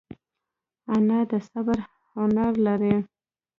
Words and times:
انا 0.95 1.19
د 1.31 1.33
صبر 1.49 1.77
هنر 2.15 2.51
لري 2.65 2.95